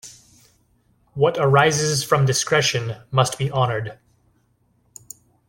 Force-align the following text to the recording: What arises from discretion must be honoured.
What 1.13 1.37
arises 1.37 2.03
from 2.03 2.25
discretion 2.25 2.95
must 3.11 3.37
be 3.37 3.51
honoured. 3.51 3.99